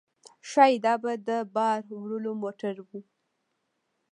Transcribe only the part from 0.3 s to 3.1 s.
ښايي دا به د بار وړلو موټر و.